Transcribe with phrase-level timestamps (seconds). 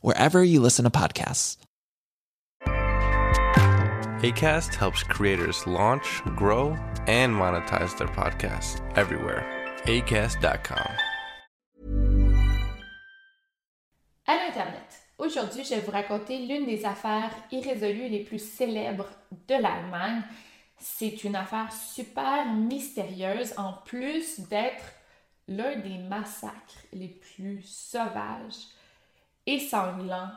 [0.00, 1.56] wherever you listen to podcasts.
[4.24, 6.74] ACAST helps creators launch, grow,
[7.06, 9.44] and monetize their podcasts everywhere.
[9.84, 10.88] ACAST.com.
[14.26, 15.04] À l'Internet.
[15.18, 19.10] Aujourd'hui, je vais vous raconter l'une des affaires irrésolues les plus célèbres
[19.46, 20.22] de l'Allemagne.
[20.78, 24.84] C'est une affaire super mystérieuse, en plus d'être
[25.48, 28.68] l'un des massacres les plus sauvages
[29.46, 30.30] et sanglants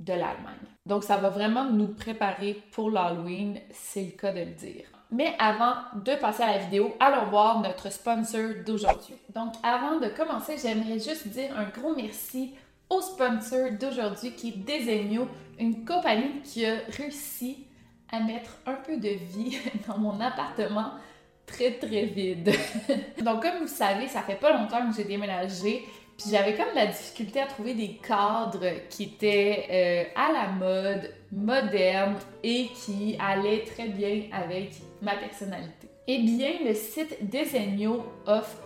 [0.00, 0.56] de l'Allemagne.
[0.84, 4.86] Donc, ça va vraiment nous préparer pour l'Halloween, c'est le cas de le dire.
[5.12, 9.14] Mais avant de passer à la vidéo, allons voir notre sponsor d'aujourd'hui.
[9.34, 12.54] Donc, avant de commencer, j'aimerais juste dire un gros merci
[12.88, 17.66] au sponsor d'aujourd'hui qui est Desenio, une compagnie qui a réussi
[18.10, 20.92] à mettre un peu de vie dans mon appartement
[21.46, 22.50] très très vide.
[23.22, 25.84] Donc, comme vous savez, ça fait pas longtemps que j'ai déménagé
[26.30, 32.16] j'avais comme la difficulté à trouver des cadres qui étaient euh, à la mode, modernes
[32.42, 35.88] et qui allaient très bien avec ma personnalité.
[36.06, 38.58] Eh bien, le site Desenio offre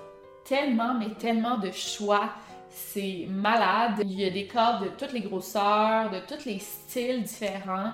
[0.45, 2.31] tellement, mais tellement de choix.
[2.71, 4.01] C'est malade.
[4.03, 7.93] Il y a des cadres de toutes les grosseurs, de tous les styles différents.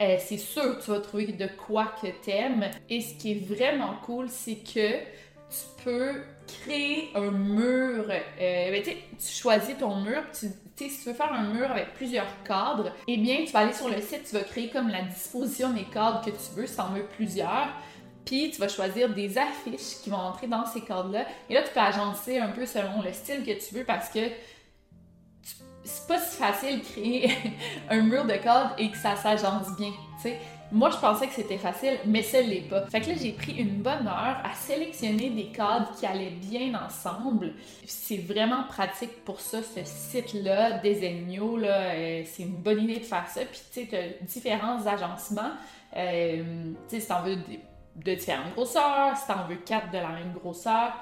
[0.00, 2.70] Euh, c'est sûr que tu vas trouver de quoi que t'aimes.
[2.88, 4.98] Et ce qui est vraiment cool, c'est que
[5.54, 8.06] tu peux créer un mur.
[8.08, 8.96] Euh, ben, tu
[9.32, 13.44] choisis ton mur, tu, si tu veux faire un mur avec plusieurs cadres, eh bien,
[13.46, 16.30] tu vas aller sur le site, tu vas créer comme la disposition des cadres que
[16.30, 17.68] tu veux, si tu en veux plusieurs.
[18.24, 21.26] Puis tu vas choisir des affiches qui vont entrer dans ces cadres-là.
[21.50, 24.20] Et là, tu peux agencer un peu selon le style que tu veux parce que
[25.84, 27.30] c'est pas si facile de créer
[27.90, 29.92] un mur de cadres et que ça s'agence bien.
[30.72, 32.86] Moi, je pensais que c'était facile, mais ça l'est pas.
[32.86, 36.72] Fait que là, j'ai pris une bonne heure à sélectionner des cadres qui allaient bien
[36.74, 37.52] ensemble.
[37.86, 43.04] C'est vraiment pratique pour ça, ce site-là, Desenio, là, euh, c'est une bonne idée de
[43.04, 43.42] faire ça.
[43.42, 45.52] Puis, tu sais, tu différents agencements.
[45.96, 50.08] Euh, tu sais, si t'en veux de, différentes grosseurs, si t'en veux quatre de la
[50.08, 50.92] même grosseur,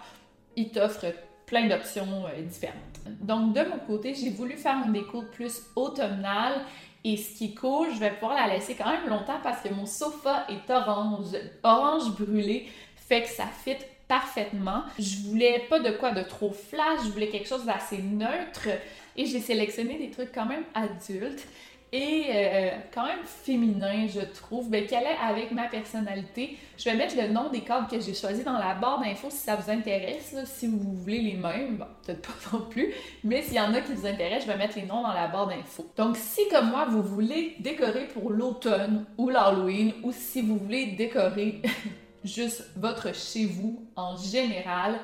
[0.57, 1.15] ils t'offrent
[1.47, 2.77] plein d'options euh, différentes.
[3.21, 6.61] Donc, de mon côté, j'ai voulu faire une déco plus automnale
[7.05, 9.87] et ce qui cool, je vais pouvoir la laisser quand même longtemps parce que mon
[9.87, 12.69] sofa est orange, orange brûlé,
[13.09, 13.77] fait que ça fit
[14.07, 14.83] parfaitement.
[14.99, 18.69] Je voulais pas de quoi de trop flash, je voulais quelque chose d'assez neutre.
[19.17, 21.47] Et j'ai sélectionné des trucs quand même adultes
[21.95, 26.57] et euh, quand même féminin, je trouve, mais qui allait avec ma personnalité.
[26.79, 29.37] Je vais mettre le nom des cadres que j'ai choisis dans la barre d'infos si
[29.37, 32.95] ça vous intéresse, si vous voulez les mêmes, bon, peut-être pas non plus,
[33.25, 35.29] mais s'il y en a qui vous intéressent, je vais mettre les noms dans la
[35.29, 35.87] barre d'infos.
[35.99, 40.87] Donc, si comme moi, vous voulez décorer pour l'automne ou l'Halloween, ou si vous voulez
[40.93, 41.61] décorer
[42.25, 44.95] juste votre chez vous en général,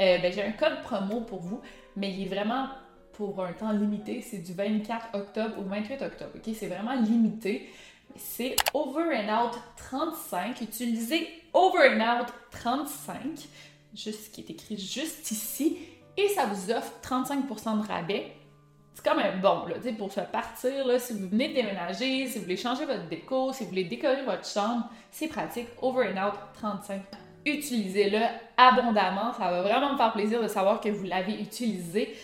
[0.00, 1.60] euh, ben, j'ai un code promo pour vous,
[1.96, 2.66] mais il est vraiment
[3.14, 4.20] pour un temps limité.
[4.20, 6.32] C'est du 24 octobre au 28 octobre.
[6.36, 6.54] OK?
[6.54, 7.68] C'est vraiment limité.
[8.16, 10.60] C'est Over and Out 35.
[10.60, 13.20] Utilisez Over and Out 35,
[13.94, 15.78] juste, qui est écrit juste ici,
[16.16, 18.32] et ça vous offre 35% de rabais.
[18.94, 22.38] C'est quand même bon, là, pour se partir, là, si vous venez de déménager, si
[22.38, 25.68] vous voulez changer votre déco, si vous voulez décorer votre chambre, c'est pratique.
[25.80, 27.02] Over and Out 35
[27.44, 28.20] utilisez-le
[28.56, 29.32] abondamment.
[29.32, 32.14] Ça va vraiment me faire plaisir de savoir que vous l'avez utilisé.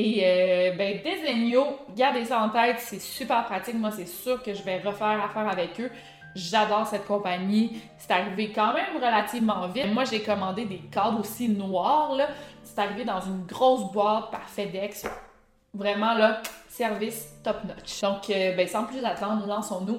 [0.00, 3.74] Et euh, ben, Desenio, gardez ça en tête, c'est super pratique.
[3.74, 5.90] Moi, c'est sûr que je vais refaire affaire avec eux.
[6.36, 7.82] J'adore cette compagnie.
[7.98, 9.92] C'est arrivé quand même relativement vite.
[9.92, 12.16] Moi, j'ai commandé des cadres aussi noirs.
[12.62, 15.04] C'est arrivé dans une grosse boîte par FedEx.
[15.74, 18.00] Vraiment, là, service top notch.
[18.00, 19.98] Donc, euh, ben, sans plus attendre, lançons-nous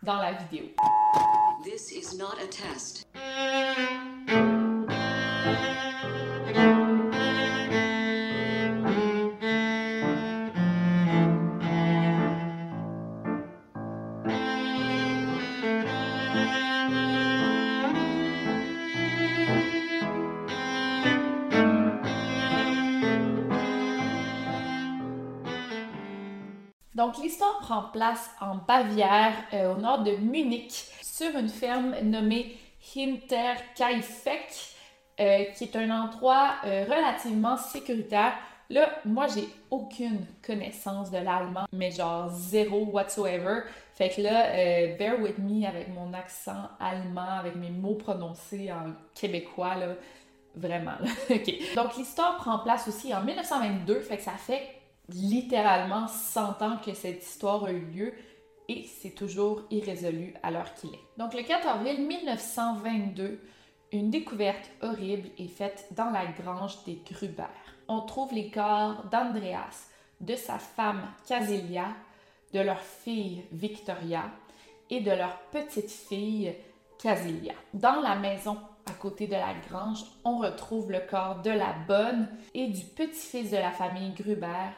[0.00, 0.66] dans la vidéo.
[1.64, 3.04] This is not a test.
[27.00, 32.58] Donc, l'histoire prend place en Bavière, euh, au nord de Munich, sur une ferme nommée
[32.94, 34.74] Hinterkaifeck,
[35.18, 38.34] euh, qui est un endroit euh, relativement sécuritaire.
[38.68, 43.62] Là, moi, j'ai aucune connaissance de l'allemand, mais genre zéro whatsoever.
[43.94, 48.92] Fait que là, bear with me avec mon accent allemand, avec mes mots prononcés en
[49.14, 49.94] québécois, là.
[50.54, 50.98] Vraiment.
[51.76, 54.79] Donc, l'histoire prend place aussi en 1922, fait que ça fait
[55.12, 58.12] littéralement 100 ans que cette histoire a eu lieu
[58.68, 61.00] et c'est toujours irrésolu à l'heure qu'il est.
[61.16, 63.40] Donc le 4 avril 1922,
[63.92, 67.50] une découverte horrible est faite dans la grange des Gruber.
[67.88, 69.88] On trouve les corps d'Andreas,
[70.20, 71.88] de sa femme Casilia,
[72.52, 74.24] de leur fille Victoria
[74.90, 76.54] et de leur petite fille
[77.02, 77.54] Casilia.
[77.74, 82.28] Dans la maison à côté de la grange, on retrouve le corps de la bonne
[82.54, 84.70] et du petit-fils de la famille Gruber,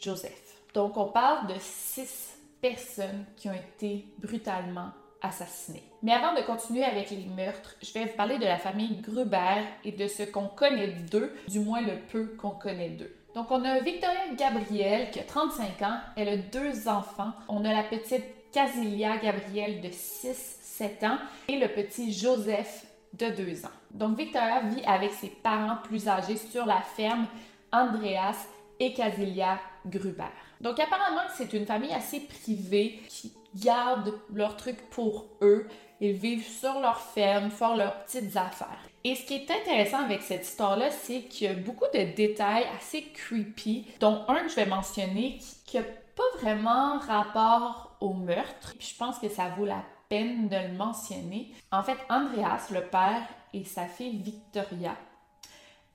[0.00, 0.62] Joseph.
[0.74, 4.90] Donc, on parle de six personnes qui ont été brutalement
[5.22, 5.82] assassinées.
[6.02, 9.64] Mais avant de continuer avec les meurtres, je vais vous parler de la famille Gruber
[9.84, 13.14] et de ce qu'on connaît d'eux, du moins le peu qu'on connaît d'eux.
[13.34, 17.32] Donc, on a Victoria Gabrielle qui a 35 ans, elle a deux enfants.
[17.48, 21.18] On a la petite Casilia Gabrielle de 6-7 ans
[21.48, 23.70] et le petit Joseph de 2 ans.
[23.90, 27.26] Donc, Victoria vit avec ses parents plus âgés sur la ferme
[27.72, 28.46] Andreas
[28.80, 30.24] et Casilia Gruber.
[30.60, 35.66] Donc apparemment, c'est une famille assez privée qui garde leurs trucs pour eux.
[36.00, 38.78] Ils vivent sur leur ferme, font leurs petites affaires.
[39.04, 42.66] Et ce qui est intéressant avec cette histoire-là, c'est qu'il y a beaucoup de détails
[42.76, 48.74] assez creepy, dont un que je vais mentionner qui n'a pas vraiment rapport au meurtre.
[48.78, 51.52] je pense que ça vaut la peine de le mentionner.
[51.70, 53.22] En fait, Andreas, le père,
[53.54, 54.94] et sa fille Victoria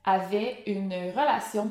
[0.04, 1.70] avaient une relation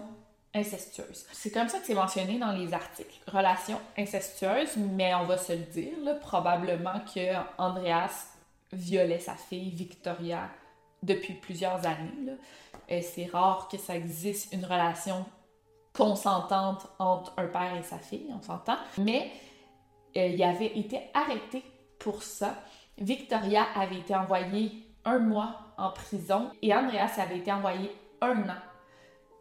[0.54, 1.26] incestueuse.
[1.32, 3.20] C'est comme ça que c'est mentionné dans les articles.
[3.28, 8.28] Relation incestueuse, mais on va se le dire, probablement que Andreas
[8.72, 10.50] violait sa fille Victoria
[11.02, 12.38] depuis plusieurs années.
[13.02, 15.26] C'est rare que ça existe une relation
[15.94, 18.78] consentante entre un père et sa fille, on s'entend.
[18.98, 19.32] Mais
[20.18, 21.64] euh, il avait été arrêté
[22.00, 22.56] pour ça.
[22.98, 24.72] Victoria avait été envoyée
[25.06, 27.92] un mois en prison et Andreas avait été envoyé
[28.22, 28.62] un an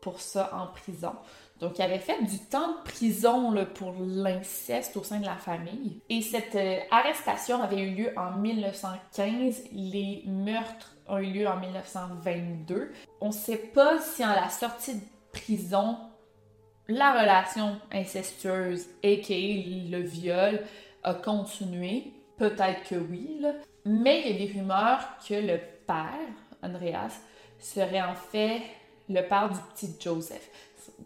[0.02, 1.14] pour ça en prison.
[1.60, 6.00] Donc, il avait fait du temps de prison pour l'inceste au sein de la famille.
[6.10, 9.62] Et cette euh, arrestation avait eu lieu en 1915.
[9.72, 12.90] Les meurtres ont eu lieu en 1922.
[13.20, 15.96] On ne sait pas si en la sortie de prison,
[16.88, 19.90] la relation incestueuse, a.k.a.
[19.90, 20.60] le viol,
[21.04, 22.12] a continué.
[22.38, 23.40] Peut-être que oui,
[23.84, 26.08] mais il y a des rumeurs que le père,
[26.60, 27.20] Andreas,
[27.60, 28.62] serait en fait
[29.12, 30.48] le père du petit Joseph.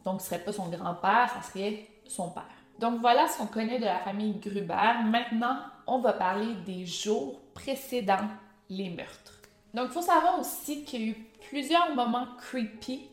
[0.04, 2.46] Donc, ce serait pas son grand-père, ça serait son père.
[2.78, 5.04] Donc voilà ce qu'on connaît de la famille Gruber.
[5.06, 8.28] Maintenant, on va parler des jours précédant
[8.68, 9.40] les meurtres.
[9.72, 11.16] Donc, il faut savoir aussi qu'il y a eu
[11.48, 13.08] plusieurs moments creepy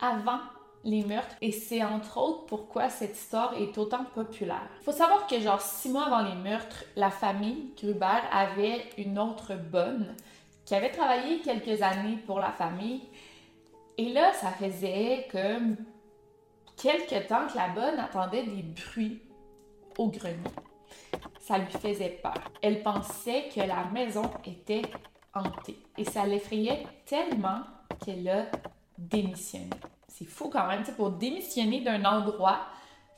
[0.00, 0.40] avant
[0.84, 4.68] les meurtres et c'est entre autres pourquoi cette histoire est autant populaire.
[4.82, 9.54] Faut savoir que genre six mois avant les meurtres, la famille Gruber avait une autre
[9.54, 10.14] bonne
[10.64, 13.02] qui avait travaillé quelques années pour la famille
[13.98, 15.76] et là, ça faisait comme
[16.76, 19.22] quelques temps que la bonne attendait des bruits
[19.98, 20.36] au grenier.
[21.40, 22.34] Ça lui faisait peur.
[22.62, 24.82] Elle pensait que la maison était
[25.34, 25.78] hantée.
[25.98, 27.60] Et ça l'effrayait tellement
[28.04, 28.46] qu'elle a
[28.96, 29.70] démissionné.
[30.08, 32.60] C'est fou quand même, pour démissionner d'un endroit,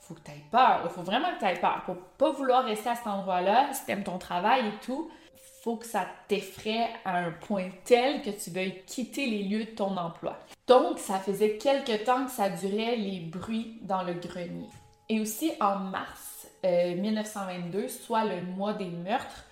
[0.00, 0.80] il faut que tu aies peur.
[0.84, 1.82] Il faut vraiment que tu aies peur.
[1.84, 5.10] Pour pas vouloir rester à cet endroit-là, si tu aimes ton travail et tout,
[5.62, 9.70] faut que ça t'effraie à un point tel que tu veuilles quitter les lieux de
[9.70, 10.36] ton emploi.
[10.66, 14.68] Donc, ça faisait quelque temps que ça durait les bruits dans le grenier.
[15.08, 19.44] Et aussi en mars 1922, euh, soit le mois des meurtres,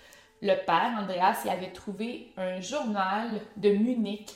[0.42, 4.30] le père, Andreas, il avait trouvé un journal de Munich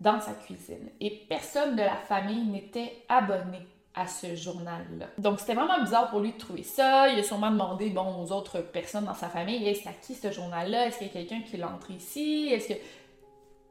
[0.00, 0.90] dans sa cuisine.
[1.00, 5.06] Et personne de la famille n'était abonné à ce journal-là.
[5.16, 7.08] Donc, c'était vraiment bizarre pour lui de trouver ça.
[7.08, 10.30] Il a sûrement demandé, bon, aux autres personnes dans sa famille, est-ce à qui ce
[10.30, 10.86] journal-là?
[10.86, 12.50] Est-ce qu'il y a quelqu'un qui l'a entré ici?
[12.52, 12.74] Est-ce que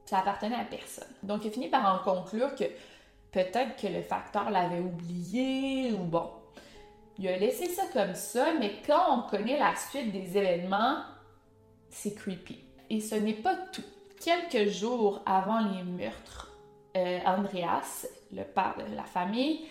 [0.05, 1.07] ça appartenait à personne?
[1.21, 2.63] Donc, il a fini par en conclure que
[3.31, 6.27] peut-être que le facteur l'avait oublié ou bon.
[7.19, 11.03] Il a laissé ça comme ça, mais quand on connaît la suite des événements,
[11.91, 12.59] c'est creepy.
[12.89, 13.83] Et ce n'est pas tout.
[14.19, 16.51] Quelques jours avant les meurtres,
[16.97, 19.65] euh, Andreas, le père de la famille,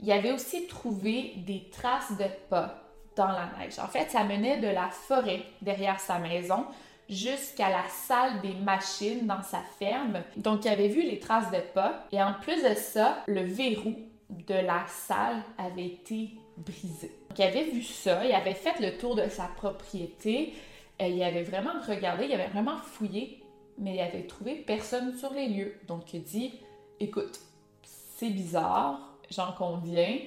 [0.00, 2.82] il avait aussi trouvé des traces de pas
[3.16, 3.78] dans la neige.
[3.78, 6.64] En fait, ça menait de la forêt derrière sa maison
[7.08, 10.22] jusqu'à la salle des machines dans sa ferme.
[10.36, 12.06] Donc, il avait vu les traces de pas.
[12.12, 13.94] Et en plus de ça, le verrou
[14.30, 17.10] de la salle avait été brisé.
[17.28, 20.54] Donc, il avait vu ça, il avait fait le tour de sa propriété,
[21.00, 23.42] euh, il avait vraiment regardé, il avait vraiment fouillé,
[23.78, 25.74] mais il avait trouvé personne sur les lieux.
[25.86, 26.52] Donc, il dit
[27.00, 27.40] Écoute,
[27.82, 30.18] c'est bizarre, j'en conviens,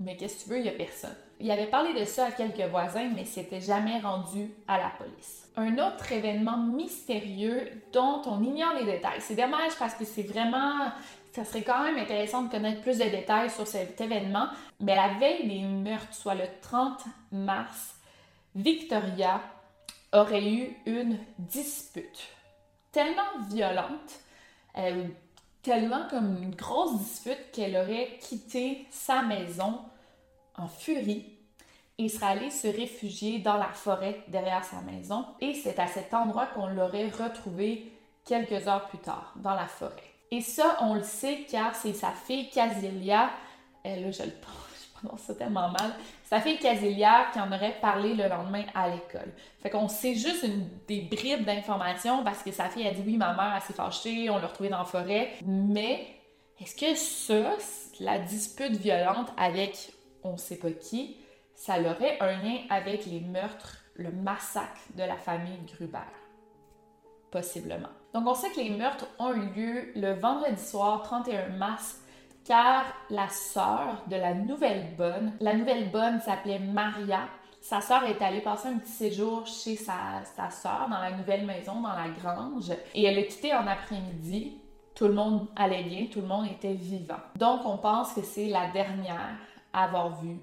[0.00, 1.14] mais qu'est-ce que tu veux, il n'y a personne.
[1.40, 5.48] Il avait parlé de ça à quelques voisins, mais s'était jamais rendu à la police.
[5.56, 9.20] Un autre événement mystérieux dont on ignore les détails.
[9.20, 10.92] C'est dommage parce que c'est vraiment.
[11.32, 14.48] Ça serait quand même intéressant de connaître plus de détails sur cet événement.
[14.80, 17.00] Mais la veille des meurtres, soit le 30
[17.32, 17.96] mars,
[18.54, 19.40] Victoria
[20.12, 22.28] aurait eu une dispute
[22.92, 24.20] tellement violente,
[24.76, 25.04] euh,
[25.62, 29.80] tellement comme une grosse dispute qu'elle aurait quitté sa maison
[30.56, 31.24] en furie
[31.98, 35.24] et serait allée se réfugier dans la forêt derrière sa maison.
[35.40, 37.92] Et c'est à cet endroit qu'on l'aurait retrouvée
[38.24, 40.12] quelques heures plus tard, dans la forêt.
[40.30, 43.30] Et ça, on le sait car c'est sa fille Casilia,
[43.84, 44.71] elle, je le je
[45.02, 45.94] prononce ça tellement mal,
[46.24, 49.32] sa fille Casilia qui en aurait parlé le lendemain à l'école.
[49.60, 53.16] Fait qu'on sait juste une, des bribes d'informations parce que sa fille a dit oui,
[53.16, 55.32] ma mère, s'est fâchée, on l'a retrouvée dans la forêt.
[55.44, 56.06] Mais
[56.60, 57.56] est-ce que ça,
[58.00, 59.92] la dispute violente avec
[60.24, 61.16] on sait pas qui,
[61.54, 65.98] ça aurait un lien avec les meurtres, le massacre de la famille Gruber?
[67.30, 67.88] Possiblement.
[68.14, 72.01] Donc on sait que les meurtres ont eu lieu le vendredi soir 31 mars
[72.44, 77.28] car la sœur de la nouvelle bonne, la nouvelle bonne s'appelait Maria.
[77.60, 81.80] Sa sœur est allée passer un petit séjour chez sa, sœur dans la nouvelle maison,
[81.80, 84.58] dans la grange, et elle a quitté en après-midi.
[84.94, 87.20] Tout le monde allait bien, tout le monde était vivant.
[87.36, 89.36] Donc on pense que c'est la dernière
[89.72, 90.38] à avoir vu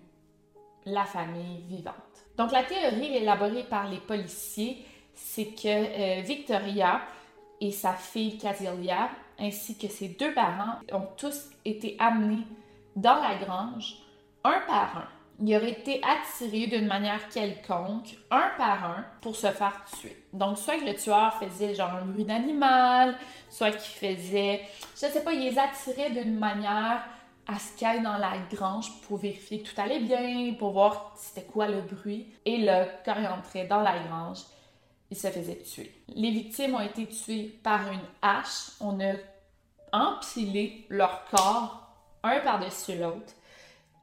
[0.86, 1.96] la famille vivante.
[2.38, 7.01] Donc la théorie élaborée par les policiers, c'est que euh, Victoria
[7.60, 12.46] et sa fille Casilia ainsi que ses deux parents ont tous été amenés
[12.96, 13.96] dans la grange,
[14.43, 15.08] un par un.
[15.41, 20.17] Ils auraient été attirés d'une manière quelconque, un par un, pour se faire tuer.
[20.34, 23.15] Donc, soit que le tueur faisait genre un bruit d'animal,
[23.50, 24.62] soit qu'il faisait,
[25.00, 27.05] je ne sais pas, il les attirait d'une manière
[27.48, 31.13] à ce qu'il aille dans la grange pour vérifier que tout allait bien, pour voir
[31.15, 32.27] c'était quoi le bruit.
[32.46, 34.39] Et là, quand il entrait dans la grange,
[35.12, 35.92] il se faisait tuer.
[36.16, 38.72] Les victimes ont été tuées par une hache.
[38.80, 39.13] On a
[39.92, 41.88] empilé leur corps
[42.24, 43.34] un par-dessus l'autre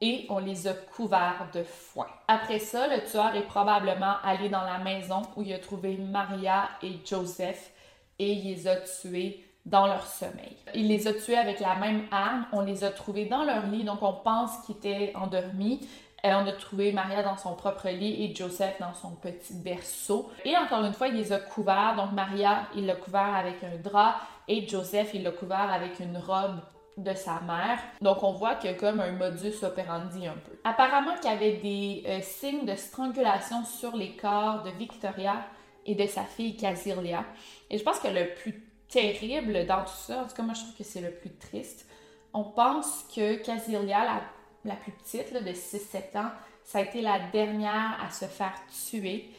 [0.01, 2.07] et on les a couverts de foin.
[2.27, 6.69] Après ça, le tueur est probablement allé dans la maison où il a trouvé Maria
[6.83, 7.71] et Joseph
[8.19, 10.55] et il les a tués dans leur sommeil.
[10.75, 13.83] Il les a tués avec la même arme, on les a trouvés dans leur lit,
[13.83, 15.87] donc on pense qu'ils étaient endormis.
[16.23, 20.29] Et on a trouvé Maria dans son propre lit et Joseph dans son petit berceau.
[20.45, 21.95] Et encore une fois, il les a couverts.
[21.95, 24.15] Donc Maria, il l'a couvert avec un drap
[24.47, 26.59] et Joseph, il l'a couvert avec une robe
[26.97, 27.79] de sa mère.
[28.01, 30.59] Donc on voit qu'il y a comme un modus operandi un peu.
[30.63, 35.45] Apparemment qu'il y avait des euh, signes de strangulation sur les corps de Victoria
[35.85, 37.23] et de sa fille Casilia.
[37.69, 40.61] Et je pense que le plus terrible dans tout ça, en tout cas moi je
[40.61, 41.87] trouve que c'est le plus triste,
[42.33, 44.21] on pense que Casilia, la
[44.67, 46.31] la plus petite, de 6-7 ans,
[46.63, 48.53] ça a été la dernière à se faire
[48.89, 49.29] tuer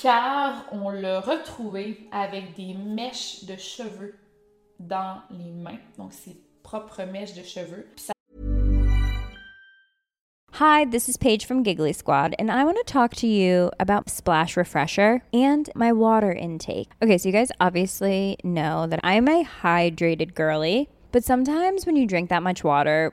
[0.00, 4.14] car on l'a retrouvée avec des mèches de cheveux
[4.78, 7.86] dans les mains, donc ses propres mèches de cheveux.
[7.96, 8.12] Ça...
[10.58, 14.08] Hi, this is Paige from Giggly Squad, and I want to talk to you about
[14.08, 16.88] Splash Refresher and my water intake.
[17.02, 22.06] Okay, so you guys obviously know that I'm a hydrated girly, but sometimes when you
[22.06, 23.12] drink that much water,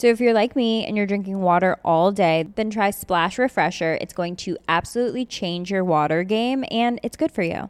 [0.00, 3.98] So if you're like me and you're drinking water all day, then try Splash Refresher.
[4.00, 7.68] It's going to absolutely change your water game and it's good for you.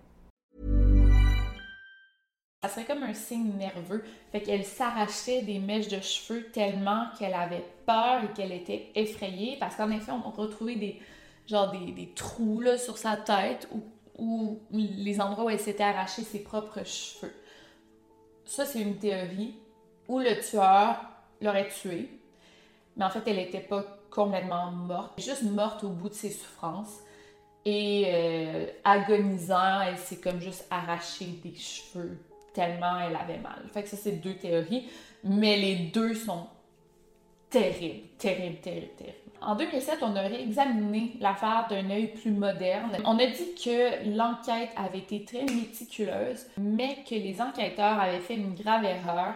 [2.62, 4.04] Ça serait comme un signe nerveux.
[4.30, 9.56] Fait qu'elle s'arrachait des mèches de cheveux tellement qu'elle avait peur et qu'elle était effrayée.
[9.58, 11.00] Parce qu'en effet, on retrouvait des,
[11.48, 13.82] genre des, des trous là, sur sa tête ou,
[14.20, 17.34] ou les endroits où elle s'était arraché ses propres cheveux.
[18.44, 19.56] Ça, c'est une théorie
[20.06, 21.00] où le tueur
[21.40, 22.19] l'aurait tuée.
[22.96, 25.20] Mais en fait, elle n'était pas complètement morte.
[25.20, 26.98] Juste morte au bout de ses souffrances.
[27.64, 32.18] Et euh, agonisant, elle s'est comme juste arraché des cheveux
[32.52, 33.62] tellement elle avait mal.
[33.72, 34.88] Fait que ça, c'est deux théories,
[35.24, 36.46] mais les deux sont
[37.48, 39.16] terribles, terribles, terribles, terribles.
[39.42, 42.90] En 2007, on a réexaminé l'affaire d'un œil plus moderne.
[43.06, 48.34] On a dit que l'enquête avait été très méticuleuse, mais que les enquêteurs avaient fait
[48.34, 49.34] une grave erreur.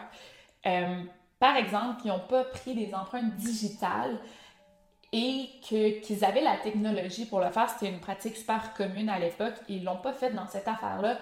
[0.67, 1.03] Euh,
[1.45, 4.19] par exemple, ils n'ont pas pris des empreintes digitales
[5.13, 7.69] et qu'ils avaient la technologie pour le faire.
[7.69, 9.53] C'était une pratique super commune à l'époque.
[9.69, 11.19] Ils ne l'ont pas fait dans cette affaire-là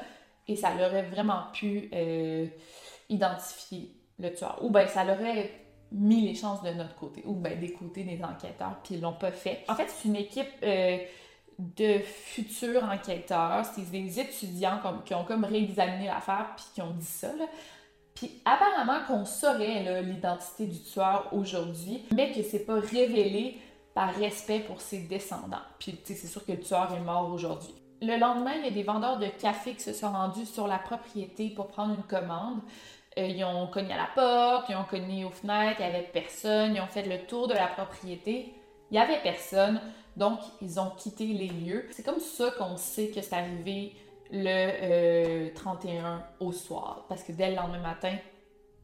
[0.47, 2.47] et ça leur aurait vraiment pu euh,
[3.09, 4.61] identifier le tueur.
[4.62, 5.50] Ou bien ça leur aurait
[5.91, 9.33] mis les chances de notre côté, ou bien des des enquêteurs, puis ils l'ont pas
[9.33, 9.64] fait.
[9.67, 10.99] En fait, c'est une équipe euh,
[11.59, 17.05] de futurs enquêteurs, c'est des étudiants qui ont comme réexaminé l'affaire, puis qui ont dit
[17.05, 17.33] ça.
[18.14, 23.59] Puis apparemment qu'on saurait l'identité du tueur aujourd'hui, mais que c'est pas révélé
[23.95, 25.59] par respect pour ses descendants.
[25.78, 27.75] Puis c'est sûr que le tueur est mort aujourd'hui.
[28.00, 30.78] Le lendemain, il y a des vendeurs de café qui se sont rendus sur la
[30.78, 32.61] propriété pour prendre une commande.
[33.19, 36.11] Euh, ils ont cogné à la porte, ils ont cogné aux fenêtres, il n'y avait
[36.12, 38.54] personne, ils ont fait le tour de la propriété.
[38.90, 39.81] Il n'y avait personne,
[40.16, 41.87] donc ils ont quitté les lieux.
[41.90, 43.95] C'est comme ça qu'on sait que c'est arrivé
[44.33, 48.17] le 31 euh, au soir, parce que dès le lendemain matin,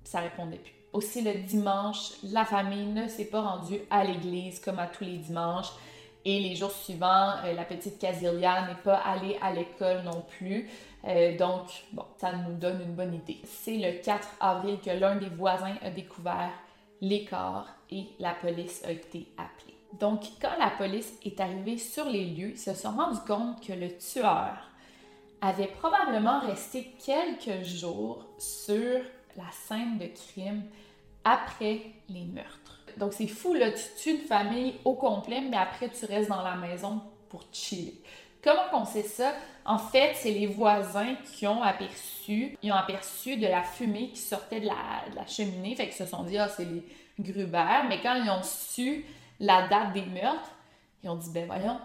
[0.05, 0.75] ça répondait plus.
[0.93, 5.17] Aussi le dimanche, la famille ne s'est pas rendue à l'église comme à tous les
[5.17, 5.71] dimanches.
[6.25, 10.69] Et les jours suivants, euh, la petite Casilia n'est pas allée à l'école non plus.
[11.07, 13.41] Euh, donc, bon, ça nous donne une bonne idée.
[13.45, 16.51] C'est le 4 avril que l'un des voisins a découvert
[17.01, 19.77] les corps et la police a été appelée.
[19.99, 23.73] Donc, quand la police est arrivée sur les lieux, ils se sont rendus compte que
[23.73, 24.68] le tueur
[25.41, 29.01] avait probablement resté quelques jours sur
[29.37, 30.65] la scène de crime
[31.25, 32.81] après les meurtres.
[32.97, 36.43] Donc, c'est fou, là, tu tues une famille au complet, mais après, tu restes dans
[36.43, 38.03] la maison pour chiller.
[38.43, 39.33] Comment on sait ça?
[39.65, 44.21] En fait, c'est les voisins qui ont aperçu, ils ont aperçu de la fumée qui
[44.21, 46.85] sortait de la, cheminée, fait qu'ils se sont dit, ah, c'est les
[47.21, 49.05] Gruber, mais quand ils ont su
[49.41, 50.53] la date des meurtres,
[51.03, 51.81] ils ont dit, ben voyons,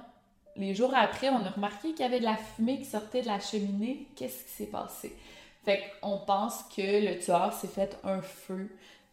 [0.55, 3.27] les jours après, on a remarqué qu'il y avait de la fumée qui sortait de
[3.27, 5.15] la cheminée, qu'est-ce qui s'est passé?
[5.63, 8.69] Fait qu'on pense que le tueur s'est fait un feu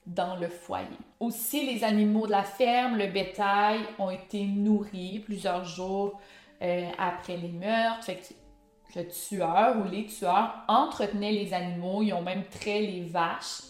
[0.06, 0.86] dans le foyer.
[1.20, 6.20] Aussi, les animaux de la ferme, le bétail, ont été nourris plusieurs jours
[6.62, 8.04] euh, après les meurtres.
[8.04, 13.02] Fait que le tueur ou les tueurs entretenaient les animaux, ils ont même trait les
[13.02, 13.62] vaches.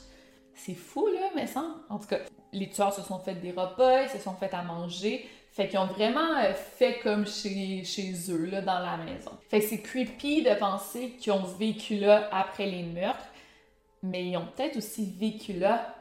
[0.55, 1.65] C'est fou, là, mais ça.
[1.89, 2.19] En tout cas,
[2.53, 5.29] les tueurs se sont fait des repas, ils se sont fait à manger.
[5.53, 9.33] Fait qu'ils ont vraiment euh, fait comme chez, chez eux, là, dans la maison.
[9.49, 13.27] Fait que c'est creepy de penser qu'ils ont vécu là après les meurtres,
[14.03, 15.95] mais ils ont peut-être aussi vécu là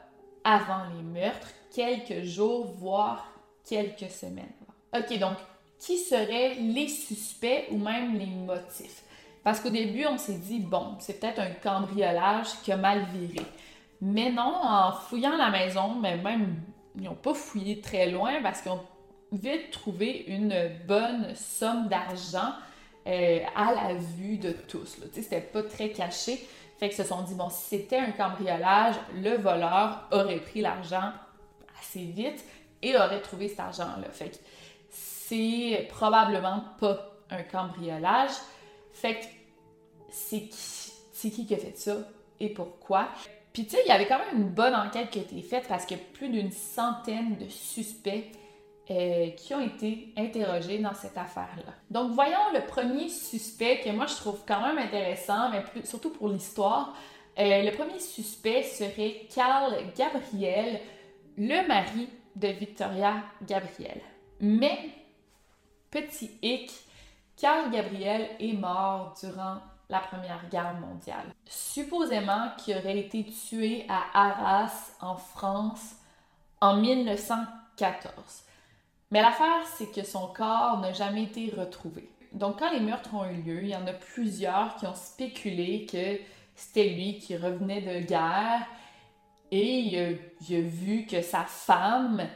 [0.44, 3.26] avant les meurtres, quelques jours, voire
[3.68, 4.52] quelques semaines.
[4.94, 5.36] OK, donc,
[5.78, 9.02] qui seraient les suspects ou même les motifs?
[9.42, 13.44] Parce qu'au début, on s'est dit, bon, c'est peut-être un cambriolage qui a mal viré.
[14.00, 16.56] Mais non, en fouillant la maison, mais même,
[16.96, 18.82] ils n'ont pas fouillé très loin parce qu'ils ont
[19.32, 22.52] vite trouvé une bonne somme d'argent
[23.06, 24.98] euh, à la vue de tous.
[25.12, 26.46] C'était pas très caché.
[26.78, 31.12] Fait qu'ils se sont dit, bon, si c'était un cambriolage, le voleur aurait pris l'argent
[31.80, 32.44] assez vite
[32.82, 34.08] et aurait trouvé cet argent-là.
[34.10, 34.36] Fait que
[34.90, 38.30] c'est probablement pas un cambriolage.
[38.92, 39.24] Fait que
[40.10, 41.96] c'est qui, qui qui a fait ça
[42.40, 43.08] et pourquoi?
[43.52, 45.66] Puis tu sais, il y avait quand même une bonne enquête qui a été faite
[45.68, 48.30] parce que plus d'une centaine de suspects
[48.90, 51.72] euh, qui ont été interrogés dans cette affaire-là.
[51.90, 56.28] Donc, voyons le premier suspect que moi je trouve quand même intéressant, mais surtout pour
[56.28, 56.96] l'histoire.
[57.38, 60.80] Euh, le premier suspect serait Carl Gabriel,
[61.38, 63.14] le mari de Victoria
[63.46, 64.00] Gabriel.
[64.40, 64.90] Mais,
[65.92, 66.72] petit hic,
[67.36, 71.32] Carl Gabriel est mort durant la Première Guerre mondiale.
[71.46, 75.94] Supposément qu'il aurait été tué à Arras, en France,
[76.60, 78.49] en 1914.
[79.10, 82.08] Mais l'affaire, c'est que son corps n'a jamais été retrouvé.
[82.32, 85.86] Donc, quand les meurtres ont eu lieu, il y en a plusieurs qui ont spéculé
[85.90, 86.20] que
[86.54, 88.66] c'était lui qui revenait de guerre
[89.50, 92.28] Et il a, vu que sa femme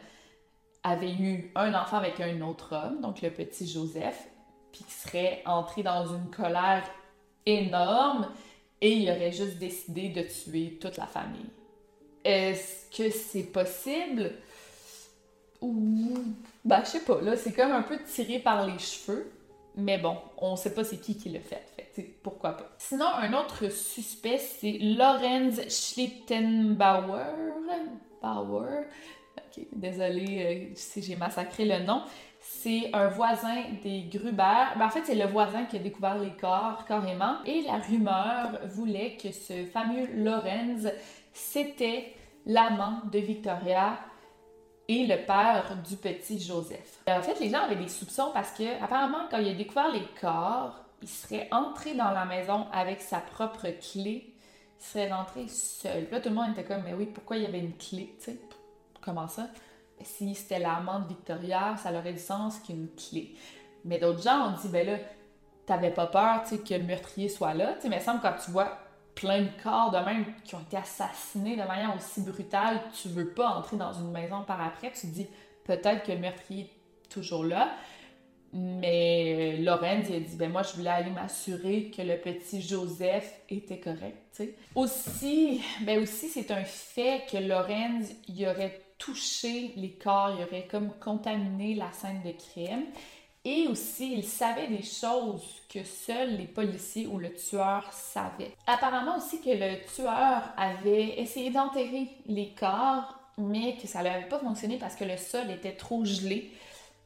[0.82, 4.28] avait eu un enfant avec un autre homme, donc le petit Joseph,
[4.72, 6.82] puis qui serait entré dans une colère
[7.46, 8.28] énorme
[8.80, 11.50] et il aurait juste décidé de tuer toute la famille.
[12.24, 14.32] Est-ce que c'est possible?
[15.64, 16.12] Ou.
[16.64, 19.31] Ben, je sais pas, là, c'est comme un peu tiré par les cheveux.
[19.77, 21.64] Mais bon, on sait pas c'est qui qui l'a fait.
[21.92, 22.70] fait pourquoi pas.
[22.79, 27.24] Sinon, un autre suspect, c'est Lorenz Schlittenbauer.
[28.22, 28.85] Bauer.
[29.37, 32.03] Ok, désolé euh, si j'ai massacré le nom.
[32.40, 34.77] C'est un voisin des Gruber.
[34.77, 37.42] Ben, en fait, c'est le voisin qui a découvert les corps carrément.
[37.46, 40.88] Et la rumeur voulait que ce fameux Lorenz,
[41.33, 42.12] c'était
[42.46, 43.98] l'amant de Victoria
[44.88, 47.01] et le père du petit Joseph.
[47.09, 50.07] En fait, les gens avaient des soupçons parce que, apparemment, quand il a découvert les
[50.20, 54.35] corps, il serait entré dans la maison avec sa propre clé.
[54.81, 56.09] Il serait rentré seul.
[56.11, 58.25] Là, tout le monde était comme, mais oui, pourquoi il y avait une clé, tu
[58.25, 58.38] sais?
[59.01, 59.49] Comment ça?
[60.03, 63.35] Si c'était l'amant de Victoria, ça aurait du sens qu'une clé.
[63.85, 64.99] Mais d'autres gens ont dit, ben là,
[65.66, 67.75] t'avais pas peur, tu sais, que le meurtrier soit là.
[67.75, 68.79] Tu sais, mais il semble quand tu vois
[69.14, 73.31] plein de corps de même qui ont été assassinés de manière aussi brutale, tu veux
[73.31, 74.90] pas entrer dans une maison par après.
[74.92, 75.27] Tu te dis
[75.64, 77.72] peut-être que le meurtrier est toujours là.
[78.57, 83.40] Mais Lorenz, il a dit, ben moi, je voulais aller m'assurer que le petit Joseph
[83.48, 84.42] était correct.
[84.77, 90.68] Aussi, ben aussi, c'est un fait que Lorenz, il aurait touché les corps, il aurait
[90.70, 92.85] comme contaminé la scène de crime.
[93.44, 98.52] Et aussi, il savait des choses que seuls les policiers ou le tueur savaient.
[98.66, 104.38] Apparemment aussi que le tueur avait essayé d'enterrer les corps, mais que ça n'avait pas
[104.38, 106.50] fonctionné parce que le sol était trop gelé.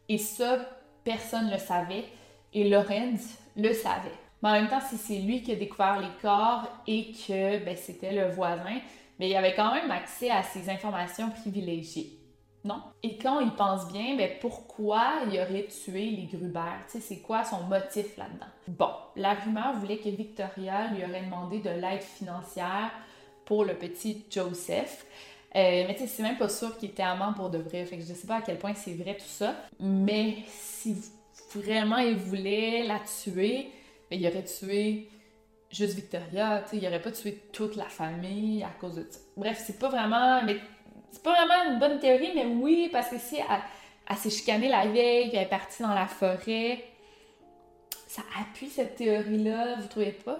[0.08, 0.58] Et ça,
[1.02, 2.04] personne ne le savait.
[2.54, 4.12] Et Lorenz le savait.
[4.42, 7.76] Mais en même temps, si c'est lui qui a découvert les corps et que ben,
[7.76, 8.78] c'était le voisin,
[9.18, 12.17] mais il avait quand même accès à ces informations privilégiées.
[12.64, 12.82] Non?
[13.02, 16.72] Et quand il pense bien, ben pourquoi il aurait tué les Gruber?
[16.86, 18.46] Tu sais, c'est quoi son motif là-dedans?
[18.66, 22.90] Bon, la rumeur voulait que Victoria lui aurait demandé de l'aide financière
[23.44, 25.06] pour le petit Joseph.
[25.56, 27.86] Euh, mais tu sais, c'est même pas sûr qu'il était amant pour de vrai.
[27.86, 29.54] Fait que je sais pas à quel point c'est vrai tout ça.
[29.80, 30.96] Mais si
[31.54, 33.70] vraiment il voulait la tuer,
[34.10, 35.08] ben, il aurait tué
[35.70, 36.62] juste Victoria.
[36.64, 39.20] Tu sais, il aurait pas tué toute la famille à cause de ça.
[39.36, 40.42] Bref, c'est pas vraiment.
[40.42, 40.58] Mais
[41.10, 44.86] c'est pas vraiment une bonne théorie, mais oui, parce que si elle, s'est chicanée la
[44.86, 46.84] veille, qu'elle est partie dans la forêt,
[48.06, 50.38] ça appuie cette théorie-là, vous trouvez pas?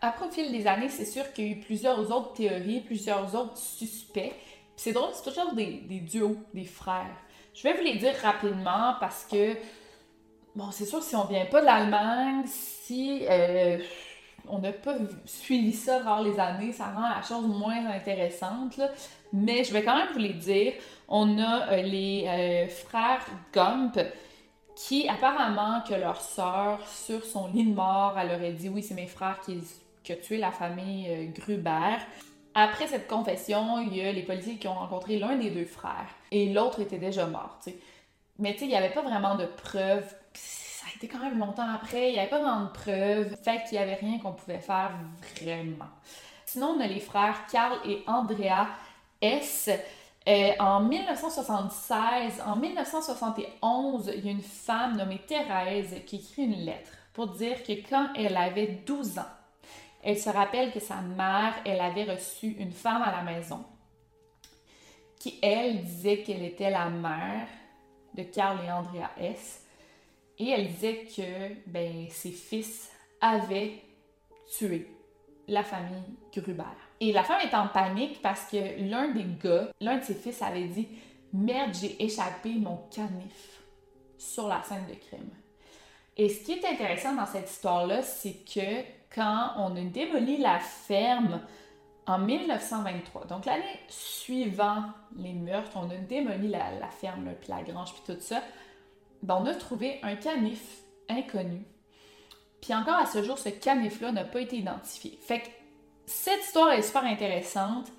[0.00, 3.34] Après, au fil des années, c'est sûr qu'il y a eu plusieurs autres théories, plusieurs
[3.34, 4.34] autres suspects.
[4.34, 7.16] Puis c'est drôle, c'est toujours des, duos, des frères.
[7.54, 9.54] Je vais vous les dire rapidement parce que,
[10.54, 13.78] bon, c'est sûr, si on vient pas de l'Allemagne, si euh,
[14.48, 18.80] on n'a pas suivi ça par les années, ça rend la chose moins intéressante.
[19.32, 20.74] Mais je vais quand même vous les dire.
[21.08, 23.98] On a euh, les euh, frères Gump
[24.76, 28.94] qui apparemment que leur sœur sur son lit de mort, elle aurait dit oui c'est
[28.94, 29.60] mes frères qui,
[30.02, 31.96] qui ont tué la famille euh, Gruber.
[32.54, 36.14] Après cette confession, il y a les policiers qui ont rencontré l'un des deux frères
[36.30, 37.58] et l'autre était déjà mort.
[38.38, 40.14] Mais tu sais, il n'y avait pas vraiment de preuves
[40.96, 43.84] été quand même longtemps après, il n'y avait pas vraiment de preuves, fait qu'il n'y
[43.84, 44.92] avait rien qu'on pouvait faire
[45.40, 45.90] vraiment.
[46.46, 48.68] Sinon, on a les frères Carl et Andrea
[49.20, 49.70] S.
[50.26, 56.64] Euh, en 1976, en 1971, il y a une femme nommée Thérèse qui écrit une
[56.64, 59.32] lettre pour dire que quand elle avait 12 ans,
[60.02, 63.64] elle se rappelle que sa mère, elle avait reçu une femme à la maison
[65.18, 67.48] qui, elle, disait qu'elle était la mère
[68.14, 69.63] de Carl et Andrea S.
[70.38, 73.82] Et elle disait que ben, ses fils avaient
[74.58, 74.90] tué
[75.46, 76.64] la famille Gruber.
[77.00, 80.40] Et la femme est en panique parce que l'un des gars, l'un de ses fils
[80.42, 80.88] avait dit
[81.32, 83.60] Merde, j'ai échappé mon canif
[84.18, 85.30] sur la scène de crime.
[86.16, 90.58] Et ce qui est intéressant dans cette histoire-là, c'est que quand on a démoli la
[90.60, 91.40] ferme
[92.06, 94.84] en 1923, donc l'année suivant
[95.16, 98.42] les meurtres, on a démoli la, ferme, puis la grange, puis tout ça,
[99.24, 100.60] ben, on a trouvé un canif
[101.08, 101.62] inconnu.
[102.60, 105.18] Puis encore à ce jour, ce canif-là n'a pas été identifié.
[105.22, 105.46] Fait que
[106.04, 107.90] cette histoire est super intéressante,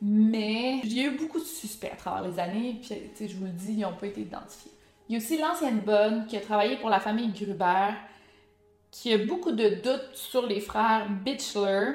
[0.00, 3.44] mais il y a eu beaucoup de suspects à travers les années, puis je vous
[3.44, 4.70] le dis, ils n'ont pas été identifiés.
[5.08, 7.94] Il y a aussi l'ancienne bonne qui a travaillé pour la famille Gruber,
[8.92, 11.94] qui a beaucoup de doutes sur les frères Bitchler.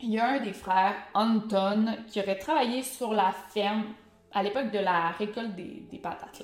[0.00, 3.84] Il y a un des frères, Anton, qui aurait travaillé sur la ferme
[4.32, 6.42] à l'époque de la récolte des, des patates.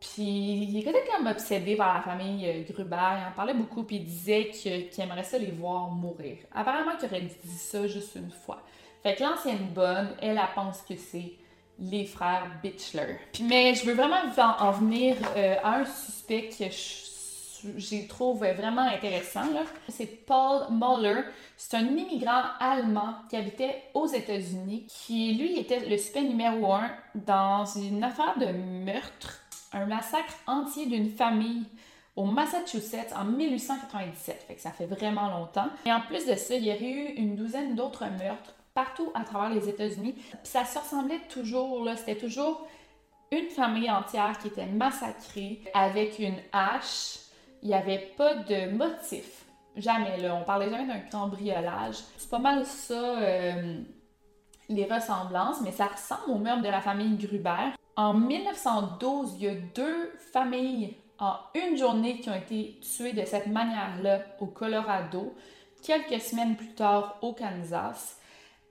[0.00, 3.96] Puis il était comme obsédé par la famille euh, Gruber, il en parlait beaucoup, puis
[3.96, 6.38] il disait qu'il aimerait ça les voir mourir.
[6.54, 8.62] Apparemment qu'il aurait dit ça juste une fois.
[9.02, 11.32] Fait que l'ancienne bonne, elle, pense que c'est
[11.78, 13.18] les frères Bitchler.
[13.42, 18.82] Mais je veux vraiment en, en venir euh, à un suspect que je, trouve vraiment
[18.82, 19.42] intéressant.
[19.88, 21.22] C'est Paul Muller.
[21.56, 26.90] C'est un immigrant allemand qui habitait aux États-Unis, qui lui était le suspect numéro un
[27.14, 29.40] dans une affaire de meurtre,
[29.72, 31.64] un massacre entier d'une famille
[32.16, 34.44] au Massachusetts en 1897.
[34.46, 35.68] Fait que ça fait vraiment longtemps.
[35.86, 39.24] Et en plus de ça, il y aurait eu une douzaine d'autres meurtres partout à
[39.24, 40.12] travers les États-Unis.
[40.12, 42.66] Puis ça se ressemblait toujours, là, c'était toujours
[43.32, 47.18] une famille entière qui était massacrée avec une hache.
[47.62, 49.44] Il n'y avait pas de motif.
[49.76, 50.34] Jamais, là.
[50.34, 51.96] On parlait jamais d'un cambriolage.
[52.18, 53.80] C'est pas mal ça, euh,
[54.68, 57.72] les ressemblances, mais ça ressemble au meurtre de la famille Gruber.
[58.00, 63.26] En 1912, il y a deux familles en une journée qui ont été tuées de
[63.26, 65.34] cette manière-là au Colorado.
[65.82, 68.16] Quelques semaines plus tard, au Kansas.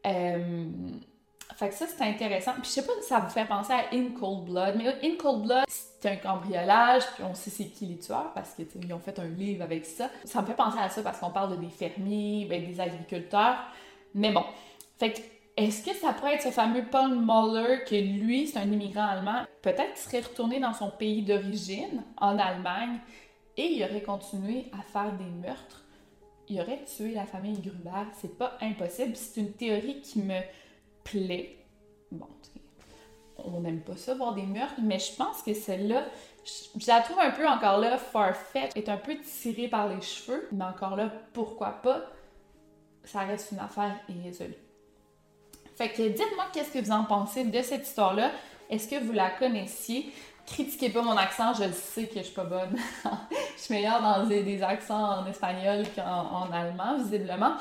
[0.07, 0.65] Euh,
[1.55, 2.53] fait que ça, c'est intéressant.
[2.53, 5.15] Puis je sais pas si ça vous fait penser à In Cold Blood, mais In
[5.19, 8.99] Cold Blood, c'est un cambriolage, puis on sait c'est qui les tueurs parce qu'ils ont
[8.99, 10.09] fait un livre avec ça.
[10.25, 13.59] Ça me fait penser à ça parce qu'on parle de des fermiers, ben, des agriculteurs.
[14.15, 14.43] Mais bon.
[14.97, 15.19] Fait que
[15.59, 19.43] est-ce que ça pourrait être ce fameux Paul Muller que lui, c'est un immigrant allemand,
[19.61, 22.99] peut-être qu'il serait retourné dans son pays d'origine, en Allemagne,
[23.57, 25.83] et il aurait continué à faire des meurtres?
[26.47, 28.07] Il aurait tué la famille Gruber.
[28.13, 29.15] C'est pas impossible.
[29.15, 30.39] C'est une théorie qui me
[31.03, 31.57] plaît.
[32.11, 32.27] Bon,
[33.37, 36.05] on n'aime pas ça, voir des meurtres, mais je pense que celle-là,
[36.45, 40.47] je, la trouve un peu encore là farfetch, est un peu tirée par les cheveux,
[40.51, 42.01] mais encore là, pourquoi pas?
[43.03, 44.68] Ça reste une affaire irrésolue.
[45.79, 48.31] Fait que dites-moi qu'est-ce que vous en pensez de cette histoire-là.
[48.69, 50.11] Est-ce que vous la connaissiez?
[50.45, 52.75] critiquez pas mon accent, je sais que je suis pas bonne.
[53.55, 57.53] je suis meilleure dans des, accents en espagnol qu'en allemand, visiblement.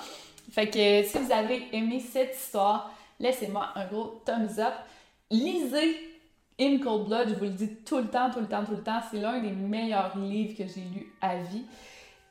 [0.50, 4.74] Fait que si vous avez aimé cette histoire, laissez-moi un gros thumbs up.
[5.30, 6.18] Lisez
[6.58, 8.82] In Cold Blood, je vous le dis tout le temps, tout le temps, tout le
[8.82, 9.00] temps.
[9.12, 11.62] C'est l'un des meilleurs livres que j'ai lu à vie.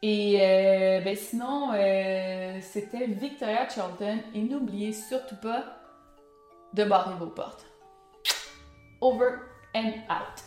[0.01, 4.17] Et euh, ben sinon, euh, c'était Victoria Charlton.
[4.35, 5.76] Et n'oubliez surtout pas
[6.73, 7.65] de barrer vos portes.
[8.99, 9.39] Over
[9.73, 10.46] and out.